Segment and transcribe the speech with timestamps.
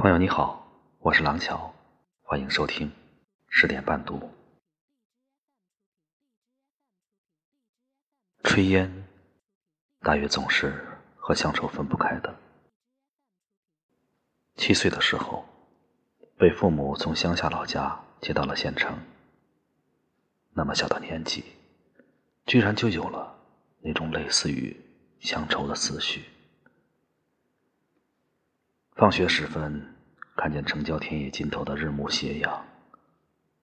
[0.00, 0.64] 朋友你好，
[1.00, 1.74] 我是廊桥，
[2.22, 2.88] 欢迎收听
[3.48, 4.30] 十点半读。
[8.44, 9.08] 炊烟，
[9.98, 12.32] 大约总是和乡愁分不开的。
[14.54, 15.44] 七岁的时候，
[16.38, 18.96] 被父母从乡下老家接到了县城。
[20.52, 21.44] 那么小的年纪，
[22.46, 23.36] 居然就有了
[23.80, 24.76] 那种类似于
[25.18, 26.24] 乡愁的思绪。
[28.98, 29.94] 放学时分，
[30.34, 32.66] 看见城郊田野尽头的日暮斜阳，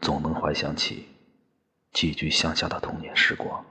[0.00, 1.08] 总能怀想起
[1.90, 3.66] 寄居乡下的童年时光，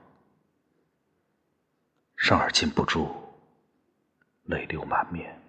[2.14, 3.10] 生而禁不住
[4.42, 5.40] 泪流满面。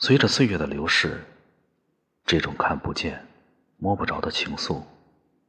[0.00, 1.24] 随着岁月的流逝，
[2.24, 3.24] 这种看不见、
[3.76, 4.82] 摸不着的情愫，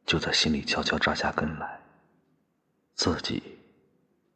[0.05, 1.81] 就在心里悄悄扎下根来，
[2.94, 3.58] 自己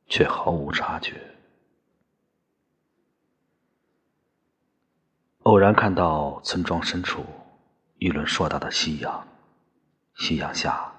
[0.08, 1.33] 却毫无察觉。
[5.44, 7.26] 偶然看到村庄深处
[7.98, 9.28] 一轮硕大的夕阳，
[10.16, 10.90] 夕阳下，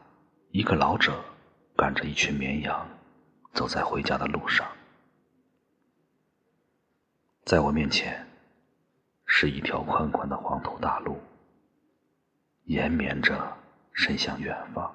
[0.51, 1.25] 一个老者
[1.75, 2.87] 赶着一群绵羊，
[3.55, 4.71] 走在回家的路上。
[7.47, 8.27] 在我面前，
[9.25, 11.19] 是一条宽宽的黄土大路，
[12.65, 13.57] 延绵着
[13.95, 14.95] 伸向远方。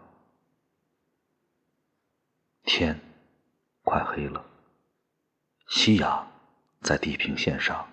[2.66, 3.00] 天
[3.82, 4.46] 快黑了，
[5.70, 6.28] 夕阳
[6.82, 7.88] 在地平线上。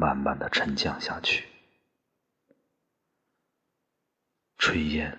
[0.00, 1.48] 慢慢的沉降下去，
[4.56, 5.18] 炊烟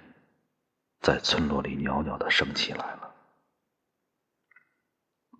[1.01, 3.13] 在村落里袅袅的升起来了。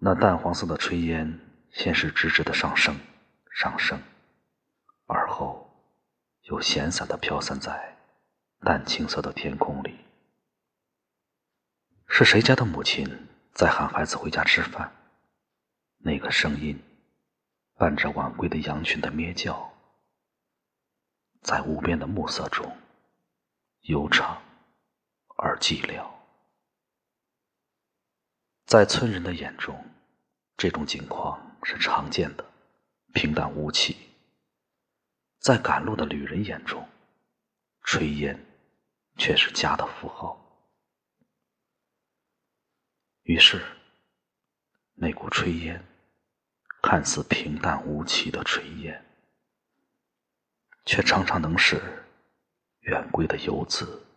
[0.01, 1.39] 那淡黄色的炊烟，
[1.71, 2.99] 先是直直的上升，
[3.49, 4.01] 上升，
[5.05, 5.73] 而后
[6.41, 7.97] 又闲散的飘散在
[8.59, 9.97] 淡青色的天空里。
[12.09, 13.07] 是谁家的母亲
[13.53, 14.93] 在喊孩子回家吃饭？
[15.99, 16.77] 那个声音。
[17.79, 19.71] 伴着晚归的羊群的咩叫，
[21.41, 22.69] 在无边的暮色中
[23.83, 24.41] 悠长
[25.37, 26.05] 而寂寥。
[28.65, 29.81] 在村人的眼中，
[30.57, 32.43] 这种景况是常见的，
[33.13, 33.95] 平淡无奇；
[35.39, 36.85] 在赶路的旅人眼中，
[37.85, 38.37] 炊烟
[39.15, 40.37] 却是家的符号。
[43.23, 43.65] 于是，
[44.95, 45.81] 那股炊烟。
[46.91, 49.05] 看似平淡无奇的炊烟，
[50.85, 51.79] 却常常能使
[52.79, 54.07] 远归的游子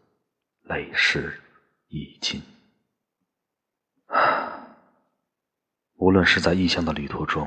[0.62, 1.38] 泪湿
[1.88, 2.42] 衣襟。
[6.00, 7.46] 无论是在异乡的旅途中，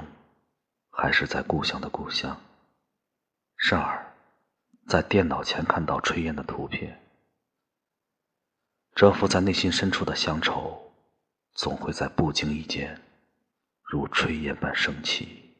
[0.91, 2.39] 还是在故乡的故乡，
[3.57, 4.13] 甚而
[4.87, 7.01] 在电脑前看到炊烟的图片，
[8.93, 10.93] 蛰伏在内心深处的乡愁，
[11.55, 13.01] 总会在不经意间。
[13.85, 15.55] 如炊烟般升起，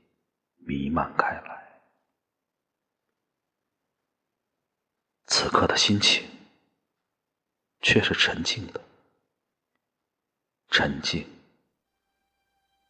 [0.58, 1.82] 弥漫开来。
[5.28, 6.28] 此刻的心情
[7.82, 8.82] 却是沉静的，
[10.70, 11.28] 沉静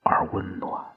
[0.03, 0.94] 而温暖。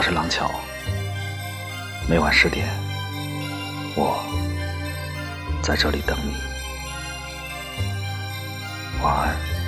[0.00, 0.50] 我是廊桥，
[2.08, 2.66] 每晚十点，
[3.94, 4.18] 我
[5.62, 6.32] 在这里等你。
[9.02, 9.59] 晚安。